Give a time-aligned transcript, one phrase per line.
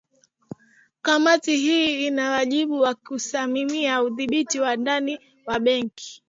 [1.01, 6.19] kamati hii ina wajibu wa kusimamia udhibiti wa ndani wa benki